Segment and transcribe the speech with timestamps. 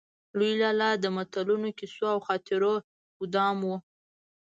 [0.37, 2.73] لوی لالا د متلونو، کيسو او خاطرو
[3.17, 3.71] ګودام و.